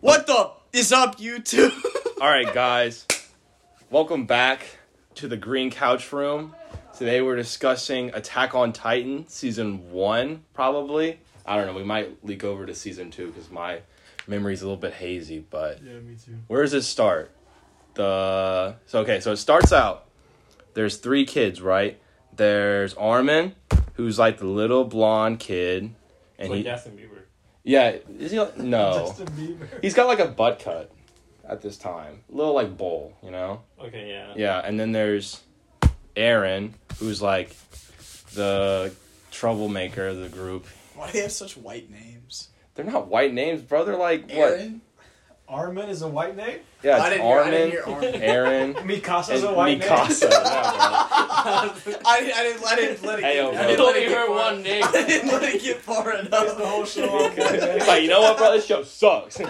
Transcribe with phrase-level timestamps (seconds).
[0.00, 1.72] What the is up, YouTube?
[2.20, 3.06] All right, guys.
[3.90, 4.62] Welcome back
[5.16, 6.54] to the Green Couch Room.
[6.96, 11.20] Today we're discussing Attack on Titan season 1 probably.
[11.46, 13.80] I don't know, we might leak over to season 2 cuz my
[14.26, 16.38] memory's a little bit hazy, but Yeah, me too.
[16.48, 17.30] where does it start?
[17.94, 20.06] The So okay, so it starts out
[20.74, 21.98] there's three kids, right?
[22.34, 23.54] There's Armin,
[23.94, 25.94] who's like the little blonde kid
[26.38, 27.22] and like he Justin Bieber.
[27.64, 29.06] Yeah, is he like, no.
[29.06, 29.68] Justin Bieber.
[29.82, 30.90] He's got like a butt cut
[31.48, 32.20] at this time.
[32.32, 33.62] A little like bowl, you know?
[33.80, 34.32] Okay, yeah.
[34.36, 35.42] Yeah, and then there's
[36.16, 37.54] Aaron, who's like
[38.34, 38.92] the
[39.30, 40.66] troublemaker of the group.
[40.94, 42.48] Why do they have such white names?
[42.74, 43.84] They're not white names, bro.
[43.84, 44.52] They're like what?
[44.52, 44.80] Aaron?
[45.48, 46.58] Armin is a white name.
[46.82, 48.14] Yeah, I it's didn't hear, I Armin, didn't hear Armin.
[48.22, 50.20] Aaron, Mikasa's and a white Mikasa.
[50.22, 50.30] name.
[50.30, 53.96] Yeah, I didn't, I didn't, I didn't let it Hey, get, yo, I didn't let
[53.96, 54.30] it get far.
[54.30, 54.84] one name.
[54.84, 56.58] I didn't let it get far That's enough.
[56.58, 57.26] the whole show.
[57.26, 57.42] Okay.
[57.76, 58.52] It's like, you know what, bro?
[58.52, 59.40] This show sucks.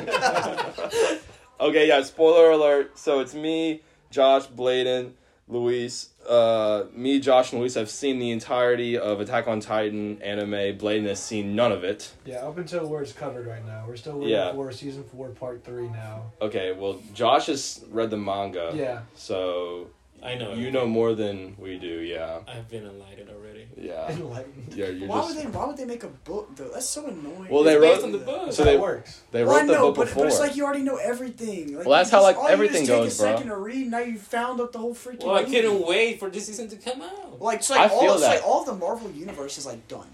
[1.60, 2.96] okay, yeah, spoiler alert.
[2.98, 5.14] So it's me, Josh, Bladen,
[5.48, 6.10] Luis.
[6.28, 10.76] Uh, me, Josh, and Luis have seen the entirety of Attack on Titan anime.
[10.76, 12.12] Bladen has seen none of it.
[12.26, 13.84] Yeah, up until where it's covered right now.
[13.88, 14.52] We're still waiting Yeah.
[14.52, 16.32] for season four, part three now.
[16.42, 18.72] Okay, well, Josh has read the manga.
[18.74, 19.00] Yeah.
[19.14, 19.88] So
[20.22, 20.52] I know.
[20.54, 22.40] you know more than we do, yeah.
[22.48, 23.66] I've been enlightened already.
[23.76, 24.10] Yeah.
[24.10, 24.74] Enlightened.
[24.74, 25.36] Yeah, you're Why just.
[25.36, 25.50] would they?
[25.50, 26.68] Why would they make a book though?
[26.72, 27.48] That's so annoying.
[27.50, 28.52] Well, they It's wrote- based on the book.
[28.52, 29.20] So how they- it works.
[29.30, 30.24] They Well, wrote I the know, book but, before.
[30.24, 31.76] but it's like you already know everything.
[31.76, 33.32] Like, Well, that's you how, just- like, all you everything just take goes, a bro.
[33.36, 33.90] second to read.
[33.90, 35.24] Now you found out the whole freaking.
[35.24, 35.52] well, I movie.
[35.52, 37.40] couldn't wait for this season to come out.
[37.40, 38.34] Like, it's I like all, feel it's that.
[38.36, 40.08] like all the Marvel universe is like done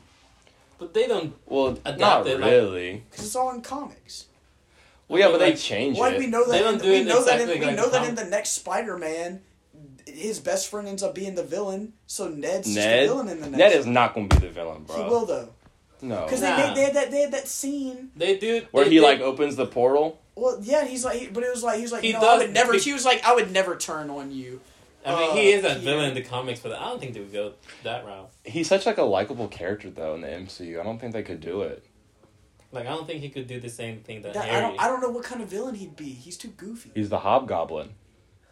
[0.78, 1.32] But they don't.
[1.46, 3.02] well, Adapted, not like- really.
[3.10, 4.26] because it's all in comics.
[5.08, 6.18] Well, yeah, but they Like- changed Like it.
[6.18, 7.88] we know that They don't do we it know that in, exactly we like know
[7.90, 9.42] that in the next Spider-Man,
[10.14, 11.92] his best friend ends up being the villain.
[12.06, 13.58] So Ned's just the villain in the next.
[13.58, 14.96] Ned is not gonna be the villain, bro.
[14.96, 15.48] He will though,
[16.02, 16.24] No.
[16.24, 16.56] because Nah.
[16.56, 18.10] they, they, they had that they had that scene.
[18.16, 18.66] They do.
[18.70, 20.20] Where they he did- like opens the portal.
[20.36, 22.20] Well, yeah, he's like, he, but it was like he was like, He you know,
[22.20, 22.72] does I would never.
[22.72, 24.60] be- He was like, I would never turn on you.
[25.06, 25.90] I mean, uh, he is that Peter.
[25.90, 28.30] villain in the comics, but I don't think they would go that route.
[28.42, 30.80] He's such like a likable character though in the MCU.
[30.80, 31.84] I don't think they could do it.
[32.72, 34.80] Like, I don't think he could do the same thing that, That, I don't.
[34.80, 36.08] I don't know what kind of villain he'd be.
[36.08, 36.90] He's too goofy.
[36.94, 37.90] He's the Hobgoblin.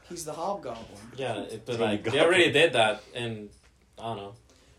[0.08, 0.84] He's the Hobgoblin.
[1.16, 3.48] Yeah, it, but Tony like they already did that, and
[3.98, 4.34] I don't know.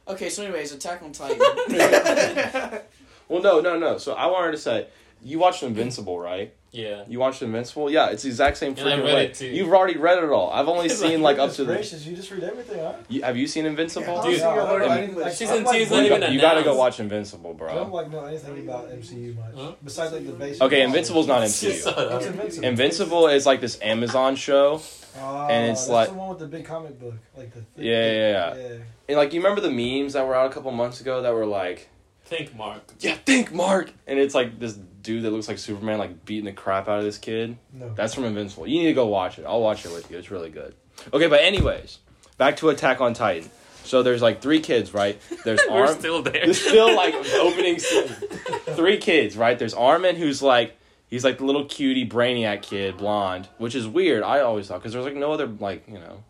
[0.07, 1.39] Okay, so anyways, Attack on Titan.
[3.29, 3.97] Well, no, no, no.
[3.97, 4.87] So I wanted to say,
[5.23, 6.53] you watched Invincible, right?
[6.71, 7.05] Yeah.
[7.07, 7.89] You watched Invincible?
[7.89, 9.25] Yeah, it's the exact same And I freaking read way.
[9.27, 9.47] it too.
[9.47, 10.51] You've already read it all.
[10.51, 11.73] I've only seen like, like up to the.
[11.73, 12.93] gracious, you just read everything, huh?
[13.07, 14.13] You, have you seen Invincible?
[14.15, 15.35] Yeah, Dude, oh, honestly, I learned I didn't- English.
[15.35, 17.71] Season I'm like- two is you, not got, even you gotta go watch Invincible, bro.
[17.71, 19.45] I don't like know anything about MCU much.
[19.55, 19.71] Huh?
[19.83, 20.61] Besides like the basic.
[20.61, 21.81] Okay, Invincible's not MCU.
[21.83, 22.11] shut up.
[22.11, 22.67] What's Invincible?
[22.67, 24.81] Invincible is like this Amazon show,
[25.19, 27.59] Ah, and it's that's like- the one with the big comic book, like the.
[27.61, 28.77] thick- Yeah, yeah, yeah.
[29.09, 31.45] and like you remember the memes that were out a couple months ago that were
[31.45, 31.89] like,
[32.25, 32.81] Think, Mark.
[32.99, 36.53] "Yeah, think, Mark," and it's like this dude that looks like Superman like beating the
[36.53, 37.57] crap out of this kid.
[37.73, 37.93] No.
[37.93, 38.65] That's from Invincible.
[38.65, 39.45] You need to go watch it.
[39.45, 40.17] I'll watch it with you.
[40.17, 40.73] It's really good.
[41.13, 41.99] Okay, but anyways,
[42.37, 43.49] back to Attack on Titan.
[43.83, 45.19] So there's like three kids, right?
[45.43, 46.31] There's We're still there.
[46.45, 48.07] There's still like opening scene.
[48.75, 49.59] Three kids, right?
[49.59, 50.77] There's Armin, who's like
[51.13, 54.23] he's like the little cutie brainiac kid, blonde, which is weird.
[54.23, 56.23] I always thought because there's like no other like you know,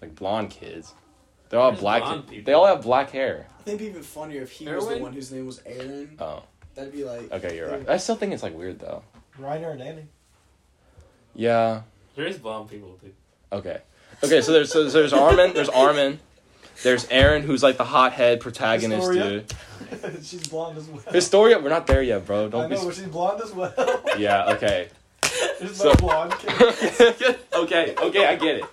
[0.00, 0.94] like blonde kids.
[1.50, 2.02] They're all There's black.
[2.02, 2.44] blonde people.
[2.46, 3.46] They all have black hair.
[3.60, 5.02] I think it'd be even funnier if he was the Erwin?
[5.02, 6.16] one whose name was Aaron.
[6.18, 6.42] Oh,
[6.74, 7.30] That'd be like.
[7.30, 7.88] okay, you're right.
[7.88, 9.02] I still think it's like weird though.
[9.38, 10.06] Reiner and Annie.
[11.34, 11.82] Yeah.
[12.14, 13.14] There is blonde people, dude.
[13.52, 13.80] Okay.
[14.24, 14.40] Okay.
[14.40, 15.52] So there's so there's Armin.
[15.52, 16.18] There's Armin.
[16.82, 19.40] There's Aaron, who's like the hothead protagonist, Historia?
[19.40, 19.54] dude.
[20.24, 21.02] she's blonde as well.
[21.12, 22.48] Historia, we're not there yet, bro.
[22.48, 22.84] Don't know, be.
[22.84, 23.72] but she's blonde as well.
[24.18, 24.52] Yeah.
[24.54, 24.88] Okay.
[25.60, 26.32] There's So- blonde
[27.54, 28.64] okay, okay, I get it.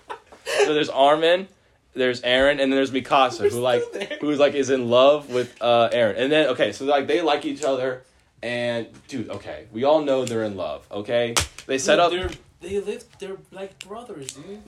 [0.65, 1.47] So there's Armin,
[1.93, 3.81] there's Aaron, and then there's Mikasa, who like
[4.21, 6.15] who's like is in love with uh Aaron.
[6.17, 8.03] And then okay, so like they like each other,
[8.41, 10.85] and dude, okay, we all know they're in love.
[10.91, 11.33] Okay,
[11.65, 12.11] they set up.
[12.11, 12.29] They're,
[12.61, 13.03] they live.
[13.19, 14.61] They're like brothers, dude.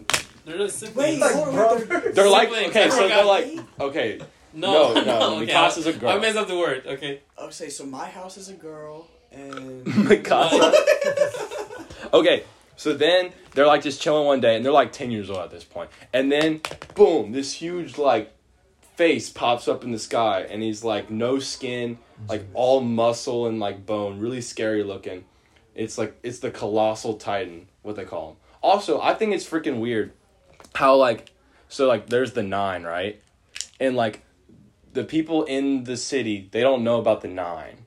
[0.45, 1.19] They're like Wait, siblings.
[1.22, 3.47] Like hold they're- They're like siblings, okay, so they're like
[3.79, 4.19] okay.
[4.53, 6.09] no, no, no, okay, Mikasa's a I- girl.
[6.11, 6.85] I messed up the word.
[6.85, 7.22] Okay.
[7.38, 7.85] Oh, I'll so.
[7.85, 10.73] My house is a girl, and Mikasa.
[12.14, 12.43] Okay,
[12.78, 15.52] so then they're like just chilling one day, and they're like ten years old at
[15.52, 16.61] this point, and then
[16.93, 18.31] boom, this huge like
[18.96, 21.97] face pops up in the sky, and he's like no skin,
[22.29, 25.25] like all muscle and like bone, really scary looking.
[25.73, 28.35] It's like it's the colossal titan, what they call him.
[28.61, 30.14] Also, I think it's freaking weird
[30.75, 31.31] how like
[31.69, 33.22] so like there's the nine right,
[33.79, 34.22] and like
[34.93, 37.77] the people in the city they don't know about the nine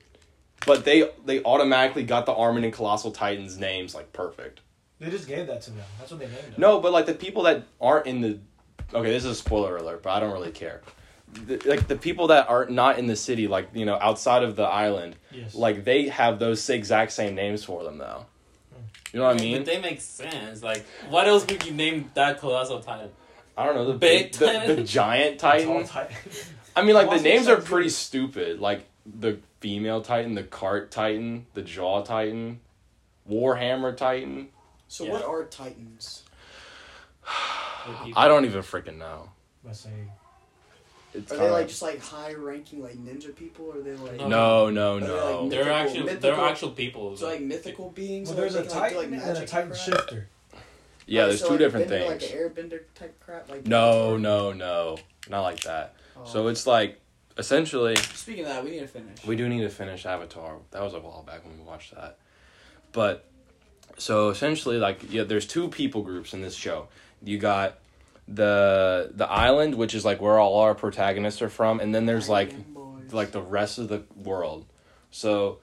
[0.65, 4.61] but they they automatically got the Armored and Colossal Titans names like perfect.
[4.99, 5.85] They just gave that to them.
[5.97, 6.53] That's what they named them.
[6.57, 8.39] No, but like the people that aren't in the
[8.93, 10.81] okay, this is a spoiler alert, but I don't really care.
[11.31, 14.55] The, like the people that are not in the city, like you know, outside of
[14.55, 15.55] the island, Yes.
[15.55, 18.25] like they have those exact same names for them though.
[19.13, 19.57] You know what I mean?
[19.57, 20.61] But they make sense.
[20.61, 23.09] Like, what else would you name that colossal titan?
[23.57, 24.75] I don't know the Big big, the, Titan.
[24.77, 26.15] the giant It's all titan.
[26.75, 27.93] I mean, like the names are pretty good.
[27.93, 28.59] stupid.
[28.59, 32.59] Like the female titan, the cart titan, the jaw titan,
[33.29, 34.49] warhammer titan.
[34.87, 35.11] So Yeah.
[35.13, 36.23] what are titans?
[38.15, 39.29] I don't even freaking know.
[39.67, 39.89] I say
[41.13, 43.65] It's Are they like just like high ranking like ninja people?
[43.65, 45.41] Or are they like no, no, Are they, no.
[45.41, 45.73] like, They're mythical-
[46.09, 46.19] actual.
[46.19, 47.17] They're actual people.
[47.17, 48.29] so like mythical beings?
[48.29, 49.81] well, there's they a can, like, titan like, and a magic titan crap?
[49.81, 50.27] shifter.
[51.07, 52.21] yeah, Oh, there's so, two like, different bender, things.
[52.23, 52.37] Like an
[52.69, 53.49] airbender type crap.
[53.49, 54.97] Like No, no, no,
[55.29, 55.95] not like that.
[56.15, 56.25] Oh.
[56.25, 56.99] So it's like
[57.37, 59.25] essentially Speaking of that, we need to finish.
[59.25, 60.57] we do need to finish Avatar.
[60.71, 62.17] That was a while back when we watched that.
[62.91, 63.25] But
[63.97, 66.87] so essentially like yeah, there's two people groups in this show.
[67.23, 67.79] You got
[68.31, 72.29] the the island which is like where all our protagonists are from and then there's
[72.29, 72.53] like
[73.11, 74.65] like the rest of the world.
[75.09, 75.59] So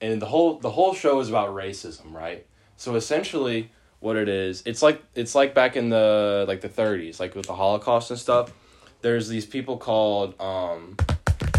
[0.00, 2.46] and the whole the whole show is about racism, right?
[2.76, 7.18] So essentially what it is, it's like it's like back in the like the 30s,
[7.18, 8.52] like with the Holocaust and stuff.
[9.00, 10.96] There's these people called um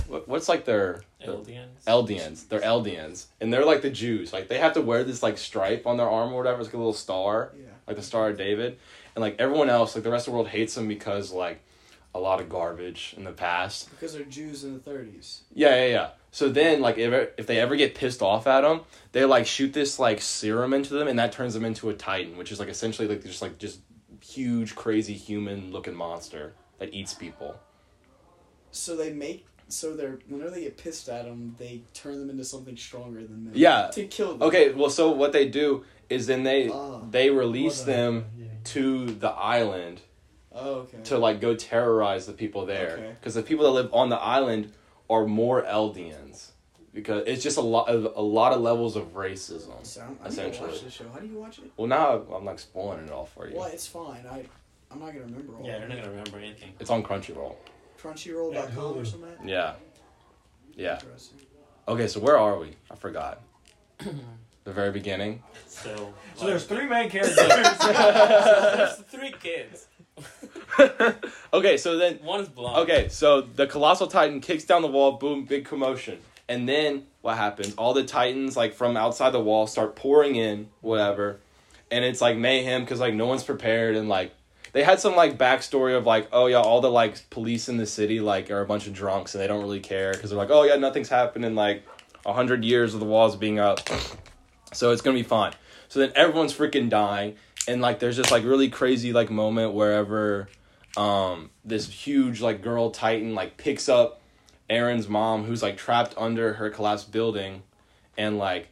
[0.07, 1.83] what, what's like their their- Eldians.
[1.85, 2.47] Eldians.
[2.47, 3.25] They're Eldians.
[3.41, 4.31] And they're like the Jews.
[4.31, 6.59] Like they have to wear this like stripe on their arm or whatever.
[6.59, 7.51] It's like a little star.
[7.57, 7.65] Yeah.
[7.87, 8.77] Like the Star of David.
[9.15, 11.61] And like everyone else, like the rest of the world hates them because like
[12.15, 13.89] a lot of garbage in the past.
[13.89, 15.41] Because they're Jews in the 30s.
[15.53, 16.09] Yeah, yeah, yeah.
[16.31, 18.81] So then, like, if if they ever get pissed off at them,
[19.11, 22.37] they like shoot this like serum into them, and that turns them into a titan,
[22.37, 23.81] which is like essentially like just like just
[24.19, 27.55] huge, crazy human looking monster that eats people.
[28.71, 32.43] So they make so they're whenever they get pissed at them, they turn them into
[32.43, 33.53] something stronger than them.
[33.55, 33.89] Yeah.
[33.93, 34.47] To kill them.
[34.47, 36.99] Okay, well, so what they do is then they Ah.
[37.09, 38.45] they release the- them yeah.
[38.65, 40.01] to the island
[40.55, 40.99] Oh, okay.
[41.05, 43.15] to like go terrorize the people there Okay.
[43.19, 44.71] because the people that live on the island
[45.09, 46.51] are more Eldians
[46.93, 49.83] because it's just a lot of a lot of levels of racism.
[49.85, 50.69] So I'm, I need to essentially.
[50.69, 51.05] watch this show.
[51.11, 51.71] How do you watch it?
[51.75, 53.55] Well, now I'm like spoiling it all for you.
[53.57, 54.25] Well, it's fine.
[54.29, 54.45] I
[54.91, 55.65] I'm not gonna remember all.
[55.65, 56.73] Yeah, of you're not gonna remember anything.
[56.79, 57.55] It's on Crunchyroll.
[57.99, 58.53] Crunchyroll.com
[58.95, 59.29] Yeah, or something.
[59.29, 59.39] like?
[59.43, 59.73] Yeah.
[60.75, 60.99] Yeah.
[61.87, 62.75] Okay, so where are we?
[62.91, 63.41] I forgot.
[64.63, 65.43] the very beginning.
[65.67, 66.13] So.
[66.35, 67.35] So there's three main characters.
[67.35, 69.87] there's three kids.
[71.53, 72.77] okay, so then One is blonde.
[72.89, 76.19] okay, so the colossal titan kicks down the wall, boom, big commotion.
[76.49, 77.73] And then what happens?
[77.75, 81.39] All the titans like from outside the wall start pouring in, whatever.
[81.89, 84.33] And it's like mayhem cuz like no one's prepared and like
[84.73, 87.85] they had some like backstory of like oh yeah all the like police in the
[87.85, 90.49] city like are a bunch of drunks and they don't really care because they're like
[90.49, 91.83] oh yeah nothing's happened in like
[92.25, 93.79] a hundred years of the walls being up
[94.73, 95.53] so it's gonna be fine.
[95.87, 97.35] So then everyone's freaking dying
[97.67, 100.49] and like there's this like really crazy like moment wherever
[100.97, 104.21] um this huge like girl titan like picks up
[104.69, 107.63] aaron's mom who's like trapped under her collapsed building
[108.17, 108.69] and like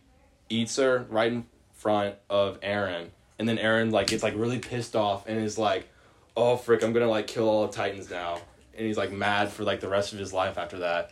[0.50, 3.12] eats her right in front of aaron.
[3.40, 5.90] And then aaron like gets like really pissed off and is like
[6.38, 8.40] oh frick i'm gonna like kill all the titans now.
[8.78, 11.12] And he's like mad for like the rest of his life after that.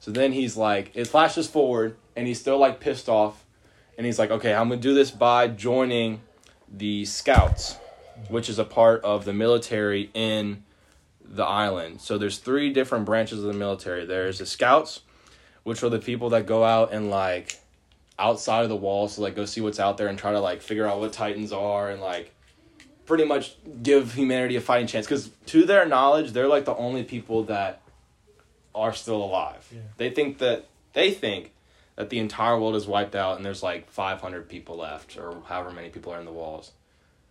[0.00, 3.41] So then he's like it flashes forward and he's still like pissed off
[3.96, 6.20] and he's like okay i'm gonna do this by joining
[6.72, 7.76] the scouts
[8.28, 10.62] which is a part of the military in
[11.32, 12.00] the island.
[12.00, 14.04] So there's three different branches of the military.
[14.04, 15.00] There's the scouts
[15.62, 17.60] which are the people that go out and like
[18.18, 20.60] outside of the walls to like go see what's out there and try to like
[20.60, 22.34] figure out what titans are and like
[23.06, 25.06] pretty much give humanity a fighting chance.
[25.06, 27.80] Because to their knowledge they're like the only people that
[28.74, 29.66] are still alive.
[29.72, 29.80] Yeah.
[29.96, 31.51] they think that they think
[31.96, 35.70] that the entire world is wiped out and there's like 500 people left or however
[35.70, 36.72] many people are in the walls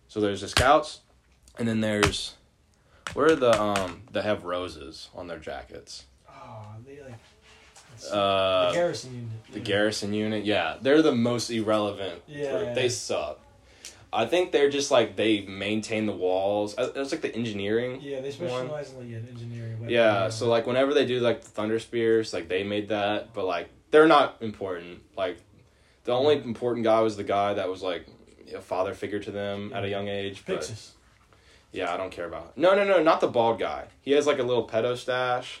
[0.08, 1.00] so there's the scouts
[1.58, 2.34] and then there's
[3.14, 7.18] where are the um that have roses on their jackets oh, they like
[8.10, 9.30] uh the garrison unit.
[9.52, 12.22] the garrison unit, yeah, they're the most irrelevant.
[12.26, 12.58] Yeah.
[12.58, 12.74] group.
[12.74, 13.38] They suck.
[14.12, 16.76] I think they're just like they maintain the walls.
[16.76, 18.00] Uh, It's like the engineering.
[18.02, 19.72] Yeah, they specialize in like engineering.
[19.72, 23.32] weapon Yeah, so like whenever they do like the thunder spears, like they made that,
[23.32, 25.02] but like they're not important.
[25.16, 25.38] Like
[26.02, 28.06] the only important guy was the guy that was like
[28.52, 30.42] a father figure to them at a young age.
[30.44, 30.90] But Pixis.
[31.70, 32.58] yeah, I don't care about.
[32.58, 33.84] No, no, no, not the bald guy.
[34.00, 35.60] He has like a little pedo stash.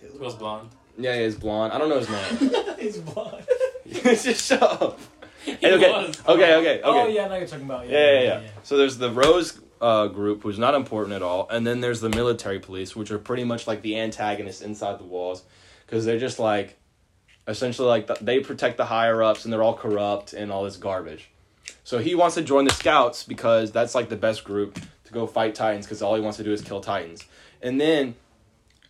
[0.00, 0.70] He was blonde.
[0.98, 1.74] Yeah, he's blonde.
[1.74, 2.64] I don't know his name.
[2.78, 3.46] He's blind.
[3.86, 4.98] just shut up.
[5.44, 6.20] He okay, was.
[6.26, 6.80] okay, okay, okay.
[6.82, 7.88] Oh yeah, I know you're talking about.
[7.88, 8.40] Yeah, yeah, yeah.
[8.62, 12.08] So there's the Rose uh, group, who's not important at all, and then there's the
[12.08, 15.42] military police, which are pretty much like the antagonists inside the walls,
[15.86, 16.78] because they're just like,
[17.48, 20.76] essentially like the, they protect the higher ups, and they're all corrupt and all this
[20.76, 21.30] garbage.
[21.84, 25.26] So he wants to join the scouts because that's like the best group to go
[25.26, 27.24] fight titans, because all he wants to do is kill titans,
[27.62, 28.14] and then.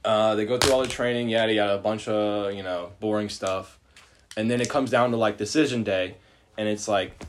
[0.04, 3.28] Uh, they go through all the training, yada yada, a bunch of you know boring
[3.28, 3.76] stuff,
[4.36, 6.14] and then it comes down to like decision day,
[6.56, 7.20] and it's like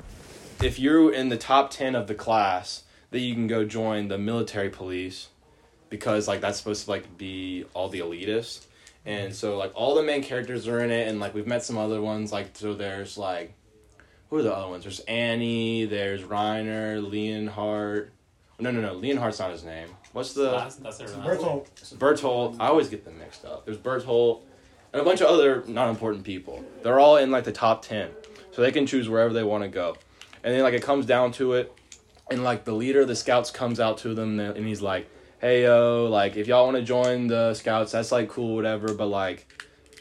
[0.62, 4.18] if you're in the top 10 of the class that you can go join the
[4.18, 5.30] military police
[5.90, 8.66] because like that's supposed to like be all the elitists
[9.08, 11.78] and so like all the main characters are in it and like we've met some
[11.78, 13.54] other ones like so there's like
[14.30, 18.10] who are the other ones there's annie there's reiner leonhart
[18.60, 21.98] no no no leonhart's not his name what's the That's, that's their last Bertolt.
[21.98, 22.58] Bertolt.
[22.60, 23.66] I always get them mixed up.
[23.66, 24.42] There's Bertolt
[24.94, 26.64] and a bunch of other not important people.
[26.82, 28.10] They're all in like the top ten,
[28.52, 29.96] so they can choose wherever they want to go.
[30.44, 31.72] And then like it comes down to it,
[32.32, 35.08] and like the leader of the scouts comes out to them and he's like,
[35.40, 38.94] "Hey yo, like if y'all want to join the scouts, that's like cool, whatever.
[38.94, 39.48] But like,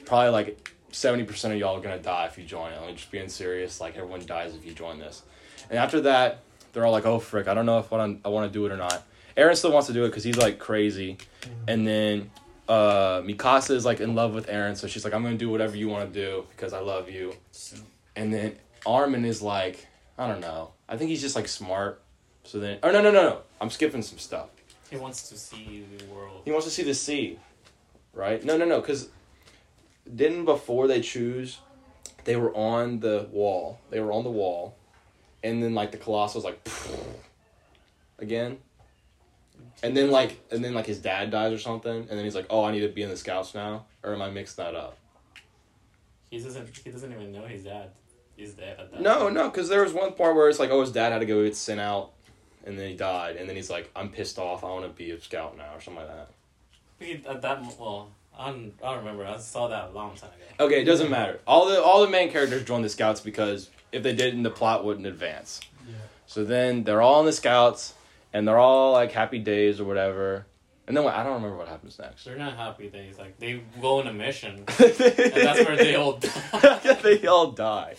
[0.04, 2.80] probably like seventy percent of y'all are gonna die if you join it.
[2.80, 5.22] Like just being serious, like everyone dies if you join this.
[5.68, 6.40] And after that,
[6.72, 8.66] they're all like, "Oh frick, I don't know if I want I want to do
[8.66, 9.02] it or not."
[9.36, 11.18] Aaron still wants to do it because he's like crazy,
[11.68, 12.30] and then
[12.68, 15.76] uh, Mikasa is like in love with Aaron, so she's like, "I'm gonna do whatever
[15.76, 17.34] you want to do because I love you."
[18.14, 20.70] And then Armin is like, I don't know.
[20.88, 22.02] I think he's just like smart.
[22.44, 24.48] So then, oh no no no no, I'm skipping some stuff.
[24.90, 26.42] He wants to see the world.
[26.44, 27.38] He wants to see the sea,
[28.12, 28.44] right?
[28.44, 29.08] No no no, because
[30.14, 31.58] didn't before they choose,
[32.24, 33.80] they were on the wall.
[33.90, 34.76] They were on the wall,
[35.42, 36.68] and then like the Colossus was like,
[38.18, 38.58] again.
[39.82, 42.46] And then like and then like his dad dies or something, and then he's like,
[42.48, 44.96] "Oh, I need to be in the scouts now," or am I mixing that up?
[46.30, 46.76] He doesn't.
[46.78, 47.90] He doesn't even know his dad.
[48.36, 49.00] He's dead at that.
[49.00, 49.34] No, point.
[49.34, 51.42] no, because there was one part where it's like, oh, his dad had to go
[51.44, 52.12] get sent out,
[52.66, 54.64] and then he died, and then he's like, I'm pissed off.
[54.64, 56.28] I want to be a scout now, or something like that.
[56.98, 59.24] He, at that well, I don't, I don't remember.
[59.24, 60.66] I saw that a long time ago.
[60.66, 61.40] Okay, it doesn't matter.
[61.46, 64.84] All the all the main characters join the scouts because if they didn't, the plot
[64.84, 65.60] wouldn't advance.
[65.86, 65.94] Yeah.
[66.26, 67.94] So then they're all in the scouts,
[68.32, 70.46] and they're all like happy days or whatever.
[70.88, 72.24] And then what, I don't remember what happens next.
[72.24, 73.18] They're not happy days.
[73.18, 76.98] Like they go on a mission, and that's where they all die.
[77.02, 77.94] they all die.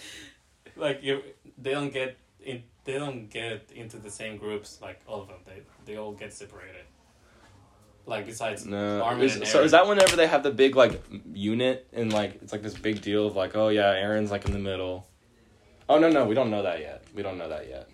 [0.76, 1.22] like you,
[1.58, 2.18] they don't get.
[2.88, 4.79] They don't get into the same groups.
[4.82, 6.86] Like all of them, they they all get separated.
[8.06, 9.06] Like besides No.
[9.20, 11.03] Is- so is that whenever they have the big like
[11.34, 14.53] unit and like it's like this big deal of like oh yeah Aaron's like in
[14.53, 15.06] the middle.
[15.89, 17.03] Oh no no we don't know that yet.
[17.13, 17.89] We don't know that yet.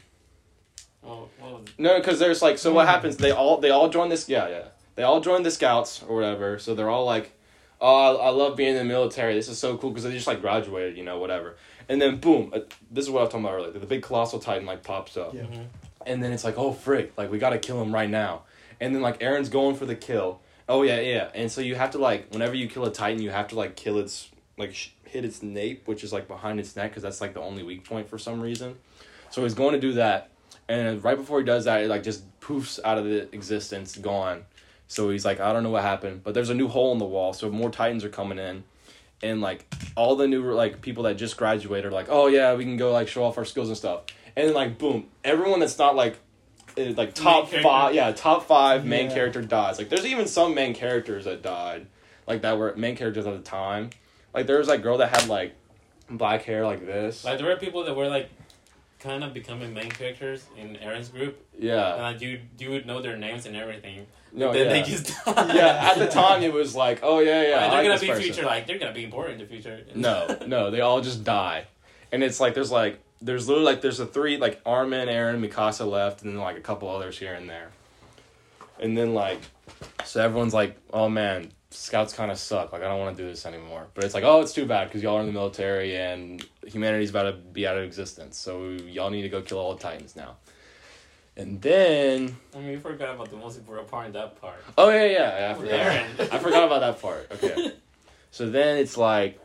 [1.01, 2.91] Well, well, No, because there's like so what hmm.
[2.91, 3.17] happens?
[3.17, 4.29] They all they all join this.
[4.29, 4.65] Yeah, yeah.
[4.93, 6.59] They all join the scouts or whatever.
[6.59, 7.33] So they're all like,
[7.81, 9.33] "Oh, I, I love being in the military.
[9.33, 11.57] This is so cool." Because they just like graduated, you know, whatever.
[11.89, 12.59] And then boom, uh,
[12.91, 13.71] this is what I was talking about earlier.
[13.71, 15.41] The big colossal titan like pops up, Yeah.
[15.43, 15.65] mhm.
[16.05, 17.13] and then it's like, "Oh frick!
[17.17, 18.43] Like we gotta kill him right now."
[18.79, 20.39] And then like Aaron's going for the kill.
[20.69, 21.29] Oh yeah, yeah.
[21.33, 23.75] And so you have to like whenever you kill a titan, you have to like
[23.75, 27.19] kill its like sh- hit its nape, which is like behind its neck, because that's
[27.21, 28.75] like the only weak point for some reason.
[29.29, 30.29] So he's going to do that,
[30.69, 34.45] and right before he does that, it like just poofs out of the existence, gone.
[34.87, 37.05] So he's like, I don't know what happened, but there's a new hole in the
[37.05, 38.63] wall, so more titans are coming in,
[39.24, 39.65] and like
[39.96, 42.92] all the new like people that just graduated are like, oh yeah, we can go
[42.92, 44.01] like show off our skills and stuff,
[44.36, 46.18] and then like boom, everyone that's not like
[46.77, 49.13] eh, like top five, yeah, top five main Yeah.
[49.15, 49.77] character dies.
[49.80, 51.88] Like there's even some main characters that died,
[52.27, 53.89] like that were main characters at the time.
[54.34, 55.56] Like there was like girl that had like
[56.10, 57.24] black hair like this.
[57.24, 58.30] like there were people that were like
[59.00, 61.96] kind of becoming main characters in Aaron's group, and Yeah.
[61.96, 64.06] like you you would know their names and everything.
[64.35, 64.73] No, then yeah.
[64.73, 65.35] they just died.
[65.55, 67.55] yeah, at the time it was like, oh yeah, yeah.
[67.55, 68.23] Like, I they're like gonna this be person.
[68.23, 69.85] future like they're gonna be important in the future.
[69.95, 71.65] No, no, they all just die,
[72.11, 75.89] and it's like there's like there's literally like there's a three like Armin, Aaron, Mikasa
[75.89, 77.69] left, and then like a couple others here and there,
[78.79, 79.39] and then like
[80.03, 82.71] so everyone's like, oh man, scouts kind of suck.
[82.71, 83.87] Like I don't want to do this anymore.
[83.93, 87.09] But it's like, oh, it's too bad because y'all are in the military and humanity's
[87.09, 88.37] about to be out of existence.
[88.37, 90.37] So y'all need to go kill all the titans now.
[91.35, 94.63] And then I mean, we forgot about the most important part in that part.
[94.77, 95.73] oh yeah yeah, yeah I forgot.
[95.73, 96.05] Aaron.
[96.31, 97.31] I forgot about that part.
[97.31, 97.71] Okay.
[98.31, 99.39] So then it's like,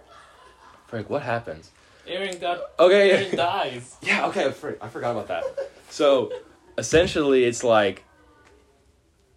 [0.87, 1.71] Frank, what happens?
[2.07, 3.37] Aaron got Okay, Aaron yeah.
[3.37, 3.97] dies.
[4.02, 4.49] Yeah, okay, I
[4.87, 5.45] I forgot about that.
[5.90, 6.33] So,
[6.78, 8.02] essentially, it's like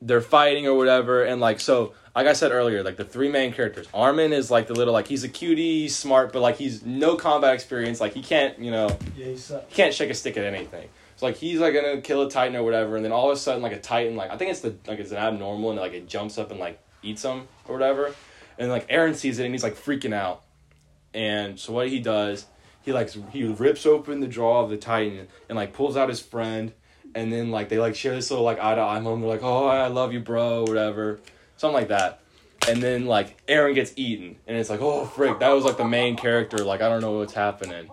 [0.01, 3.51] they're fighting or whatever, and like so, like I said earlier, like the three main
[3.51, 3.88] characters.
[3.93, 7.17] Armin is like the little like he's a cutie, he's smart, but like he's no
[7.17, 8.00] combat experience.
[8.00, 9.65] Like he can't, you know, Yeah, he sucks.
[9.67, 10.88] he can't shake a stick at anything.
[11.22, 13.40] So like he's like gonna kill a titan or whatever, and then all of a
[13.40, 15.94] sudden like a titan, like I think it's the like it's an abnormal, and like
[15.94, 18.16] it jumps up and like eats him or whatever,
[18.58, 20.42] and like Aaron sees it and he's like freaking out,
[21.13, 22.48] and so what he does,
[22.82, 26.20] he like he rips open the jaw of the titan and like pulls out his
[26.20, 26.74] friend,
[27.13, 29.68] and then like they like share this little like eye to eye moment, like oh
[29.68, 31.20] I love you bro whatever,
[31.56, 32.22] something like that.
[32.68, 35.86] And then like Aaron gets eaten, and it's like, oh frick, that was like the
[35.86, 36.63] main character.
[36.63, 37.92] Like I don't know what's happening,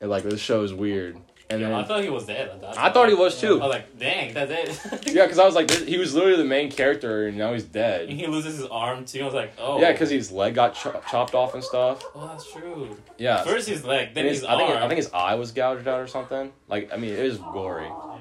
[0.00, 1.18] and like this show is weird.
[1.50, 2.64] And then I thought he was dead.
[2.76, 3.60] I thought he was too.
[3.60, 5.06] I was like, dang, that's it.
[5.14, 7.64] Yeah, because I was like, this, he was literally the main character, and now he's
[7.64, 8.08] dead.
[8.08, 9.20] he loses his arm too.
[9.20, 9.78] I was like, oh.
[9.78, 12.02] Yeah, because his leg got cho- chopped off and stuff.
[12.14, 12.96] Oh, that's true.
[13.18, 13.42] Yeah.
[13.44, 14.82] First his leg, then And his, his, I think arm.
[14.82, 16.50] I think his eye was gouged out or something.
[16.68, 17.84] Like I mean, it was gory.
[17.84, 18.18] Yeah.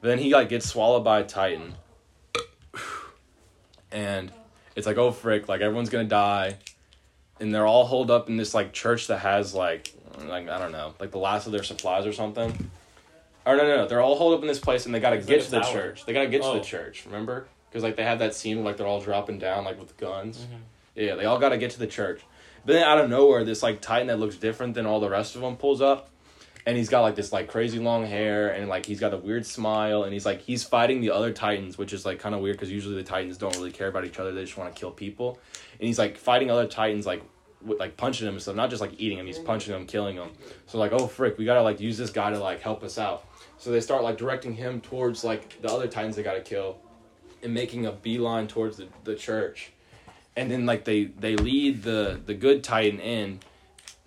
[0.00, 1.74] But then he like gets swallowed by a titan,
[3.92, 4.30] and
[4.76, 6.56] it's like oh frick, like everyone's gonna die,
[7.40, 9.94] and they're all holed up in this like church that has like
[10.28, 12.70] like I don't know like the last of their supplies or something.
[13.46, 15.26] Or no no no, they're all holed up in this place and they gotta It's
[15.26, 15.72] get like to the tower.
[15.72, 16.06] church.
[16.06, 16.54] They gotta get to Oh.
[16.58, 17.04] the church.
[17.06, 17.46] Remember?
[17.70, 20.38] Because like they have that scene where, like they're all dropping down like with guns.
[20.38, 20.58] Mhm.
[20.94, 22.20] Yeah, they all got to get to the church.
[22.64, 25.34] But then out of nowhere, this like Titan that looks different than all the rest
[25.34, 26.08] of them pulls up,
[26.64, 29.44] and he's got like this like crazy long hair, and like he's got a weird
[29.44, 32.56] smile, and he's like he's fighting the other Titans, which is like kind of weird
[32.56, 34.92] because usually the Titans don't really care about each other; they just want to kill
[34.92, 35.38] people,
[35.80, 37.22] and he's like fighting other Titans like
[37.64, 40.16] with like punching him and stuff, not just like eating him, he's punching him, killing
[40.16, 40.30] him.
[40.66, 43.24] So like, oh frick, we gotta like use this guy to like help us out.
[43.58, 46.78] So they start like directing him towards like the other Titans they gotta kill,
[47.42, 49.72] and making a beeline towards the, the church
[50.36, 53.40] and then like they they lead the the good titan in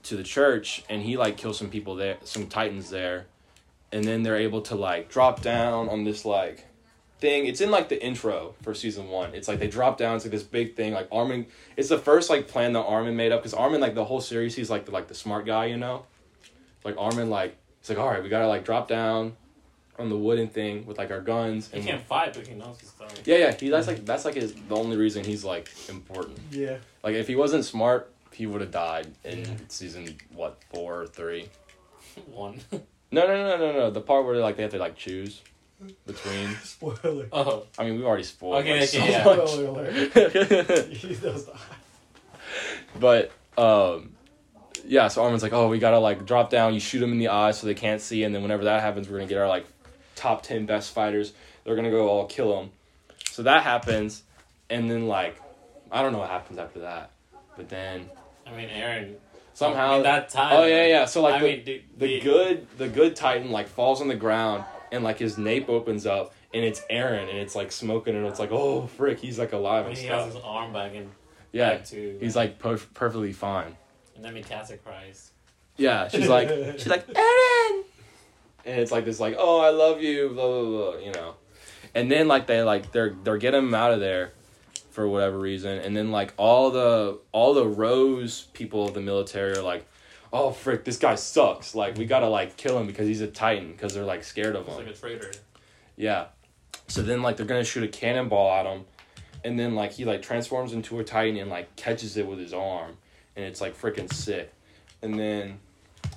[0.04, 3.26] to the church and he like kills some people there some titans there
[3.92, 6.66] and then they're able to like drop down on this like
[7.20, 10.26] thing it's in like the intro for season one it's like they drop down to
[10.26, 13.42] like this big thing like armin it's the first like plan that armin made up
[13.42, 16.06] because armin like the whole series he's like the like the smart guy you know
[16.84, 19.36] like armin like it's like all right we gotta like drop down
[19.98, 22.90] on the wooden thing with like our guns He can't fight, but he knows his
[22.90, 23.12] stuff.
[23.26, 26.78] yeah yeah he that's like that's like his the only reason he's like important Yeah.
[27.04, 29.48] like if he wasn't smart, he would have died in Yeah.
[29.70, 31.50] season what four or three.
[32.32, 32.60] One.
[32.72, 33.90] No, no, no, no, no.
[33.90, 35.42] The part where they like they have to like choose
[36.06, 36.56] between.
[36.64, 37.28] Spoiler.
[37.32, 38.62] oh, I mean, we've already spoiled.
[38.62, 39.22] Okay, like, okay, so yeah.
[39.22, 40.88] Spoiler alert.
[40.94, 41.60] He does die.
[43.00, 44.12] but um,
[44.86, 45.08] yeah.
[45.08, 46.74] So Armin's like, oh, we gotta like drop down.
[46.74, 49.10] You shoot them in the eye so they can't see, and then whenever that happens,
[49.10, 49.66] we're gonna get our like
[50.16, 51.34] top ten best fighters.
[51.64, 52.72] They're gonna go all kill them.
[53.30, 54.24] So that happens,
[54.70, 55.40] and then like
[55.92, 57.12] I don't know what happens after that,
[57.56, 58.10] but then
[58.46, 59.16] I mean, Aaron.
[59.54, 60.56] somehow in that time.
[60.56, 61.06] Oh yeah, yeah.
[61.06, 64.16] So like I the, mean, the, the good the good titan like falls on the
[64.16, 68.26] ground and like his nape opens up and it's Aaron and it's like smoking and
[68.26, 70.36] it's like oh frick he's like alive When and he has stuff.
[70.36, 71.10] his arm back and
[71.52, 73.76] Yeah, back to uh, he's like perf- perfectly fine.
[74.16, 75.32] and then Mikasa cries.
[75.78, 77.84] Yeah, she's like she's like Aaron,
[78.66, 81.36] and it's like this like oh I love you blah blah blah you know,
[81.94, 84.32] and then like they like they're they're getting him out of there
[84.92, 89.52] for whatever reason and then like all the all the rose people of the military
[89.56, 89.86] are like
[90.34, 93.72] oh frick this guy sucks like we gotta like kill him because he's a titan
[93.72, 95.32] because they're like scared of He's him like a traitor.
[95.96, 96.26] yeah.
[96.88, 98.86] So then like they're gonna shoot a cannonball at him,
[99.44, 102.54] and then like he like transforms into a titan and like catches it with his
[102.54, 102.98] arm,
[103.36, 104.54] and it's like freaking sick.
[105.02, 105.60] And then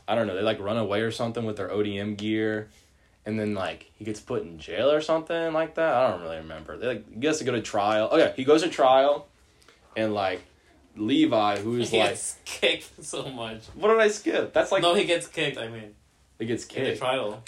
[0.07, 2.69] I don't know, they like run away or something with their ODM gear,
[3.27, 5.93] and then like he gets put in jail or something like that.
[5.95, 6.77] I don't really remember.
[6.77, 8.09] They like he gets to go to trial.
[8.13, 9.27] Oh yeah, he goes to trial,
[9.97, 10.41] and like
[10.97, 13.63] Levi, who is he like, gets kicked so much.
[13.75, 14.53] what did I skip?
[14.53, 15.57] That's like no, he gets kicked.
[15.59, 15.95] I mean,
[16.39, 16.79] he gets kicked.
[16.79, 17.01] in the kicked.
[17.03, 17.43] trial.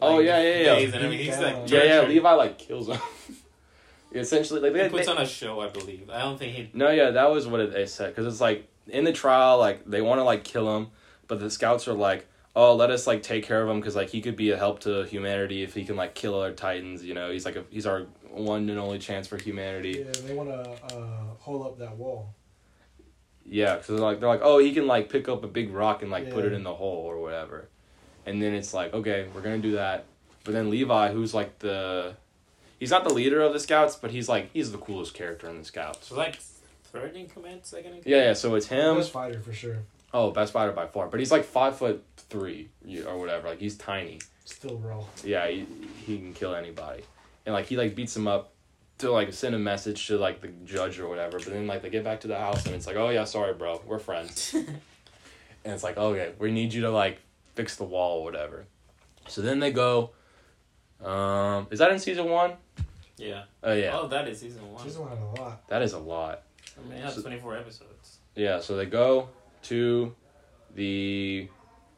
[0.00, 0.74] Oh, Like, yeah, yeah, yeah.
[0.74, 1.26] days And everything.
[1.26, 2.00] He's like Yeah, yeah.
[2.08, 2.98] Levi like kills him.
[4.12, 6.08] Essentially, like He they, puts they- on a show, I believe.
[6.10, 6.70] I don't think he.
[6.72, 10.00] No, yeah, that was what they said because it's like in the trial, like they
[10.02, 10.88] want to like kill him,
[11.26, 14.10] but the scouts are like, "Oh, let us like take care of him because like
[14.10, 17.14] he could be a help to humanity if he can like kill our titans." You
[17.14, 20.04] know, he's like a, he's our one and only chance for humanity.
[20.06, 22.34] Yeah, they want to uh, hold up that wall.
[23.46, 26.10] Yeah, because like they're like, "Oh, he can like pick up a big rock and
[26.10, 27.68] like put it in the hole or whatever,"
[28.26, 30.06] and then it's like, "Okay, we're gonna do that,"
[30.44, 32.14] but then Levi, who's like the,
[32.78, 35.58] he's not the leader of the scouts, but he's like he's the coolest character in
[35.58, 36.08] the scouts.
[36.08, 36.36] So like
[36.84, 38.06] third in command, second in command.
[38.06, 38.32] Yeah, yeah.
[38.32, 38.96] So it's him.
[38.96, 39.78] Best fighter for sure.
[40.14, 41.08] Oh, best fighter by far.
[41.08, 42.68] But he's like five foot three
[43.06, 43.48] or whatever.
[43.48, 44.20] Like he's tiny.
[44.44, 45.02] Still raw.
[45.24, 45.66] Yeah, he,
[46.06, 47.02] he can kill anybody.
[47.44, 48.53] And like he like beats him up
[48.98, 51.38] to like send a message to like the judge or whatever.
[51.38, 53.54] But then like they get back to the house and it's like, oh yeah, sorry,
[53.54, 54.54] bro, we're friends.
[54.54, 54.68] and
[55.64, 57.20] it's like, okay, we need you to like
[57.54, 58.66] fix the wall or whatever.
[59.28, 60.10] So then they go.
[61.04, 62.52] Um, is that in season one?
[63.16, 63.44] Yeah.
[63.62, 64.82] Oh yeah, Oh, that is season one.
[64.82, 65.68] Season one had a lot.
[65.68, 66.42] that is a lot.
[66.78, 68.18] I mean, it has So- 24 episodes.
[68.34, 69.28] Yeah, so they go
[69.64, 70.14] to
[70.74, 71.48] the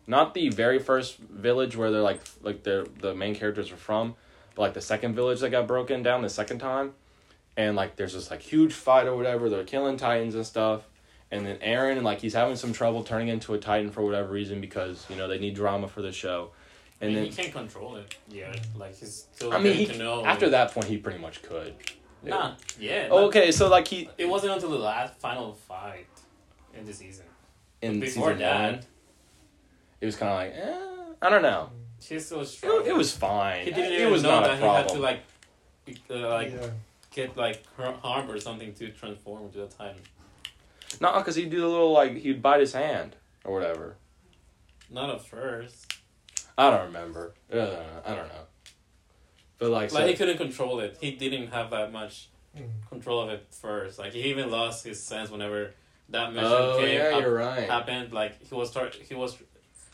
[0.06, 4.14] not the very first village where they're like like the the main characters are from,
[4.56, 6.94] but like the second village that got broken down the second time.
[7.56, 10.82] And like there's this like huge fight or whatever, they're killing titans and stuff.
[11.30, 14.32] And then Aaron and like he's having some trouble turning into a titan for whatever
[14.32, 16.50] reason because, you know, they need drama for the show.
[17.00, 19.86] And I then mean, he can't control it Yeah, Like he's still I mean he,
[19.86, 20.24] to know.
[20.24, 21.74] after that point he pretty much could.
[22.22, 23.08] Not yeah.
[23.10, 26.06] Oh, okay, so like he It wasn't until the last final fight
[26.74, 27.26] in the season.
[27.82, 28.86] in Before season that-
[30.00, 31.70] it was kind of like, eh, I don't know.
[32.02, 32.86] He's so It, strong.
[32.86, 33.64] it was fine.
[33.64, 35.20] He didn't it even was know not a that he had to like,
[35.84, 36.70] be- uh, like yeah.
[37.12, 39.96] get like har- harm or something to transform into a time.
[41.00, 43.96] No, because he'd do the little like he'd bite his hand or whatever.
[44.90, 45.92] Not at first.
[46.56, 47.34] I don't remember.
[47.52, 47.56] Uh,
[48.04, 48.44] I don't know.
[49.58, 50.98] But like, Like so- he couldn't control it.
[51.00, 52.70] He didn't have that much Mm.
[52.88, 53.98] control of it first.
[53.98, 55.74] Like he even lost his sense whenever
[56.08, 57.68] that mission oh came yeah, up- you're right.
[57.68, 58.12] happened.
[58.12, 59.36] Like he was start he was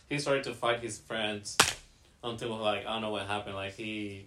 [0.09, 1.57] he started to fight his friends
[2.25, 3.55] until like I don't know what happened.
[3.55, 4.27] Like he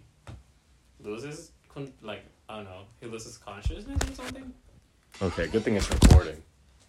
[1.04, 4.54] loses con- like I don't know he loses consciousness or something.
[5.22, 6.42] Okay, good thing it's recording.